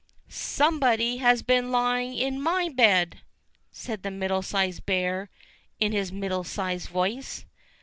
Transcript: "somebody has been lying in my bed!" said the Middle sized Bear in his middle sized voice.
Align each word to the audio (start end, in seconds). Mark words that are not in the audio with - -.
"somebody 0.29 1.17
has 1.17 1.43
been 1.43 1.71
lying 1.71 2.15
in 2.15 2.41
my 2.41 2.67
bed!" 2.69 3.21
said 3.69 4.01
the 4.01 4.09
Middle 4.09 4.41
sized 4.41 4.83
Bear 4.87 5.29
in 5.79 5.91
his 5.91 6.11
middle 6.11 6.43
sized 6.43 6.89
voice. 6.89 7.45